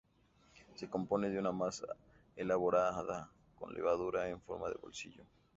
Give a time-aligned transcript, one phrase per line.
[0.73, 1.85] Se compone de una masa
[2.35, 5.23] elaborada con levadura en forma de "bolsillo".